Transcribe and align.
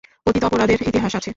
অতীত 0.27 0.43
অপরাধের 0.43 0.79
ইতিহাস 0.89 1.13
আছে? 1.15 1.29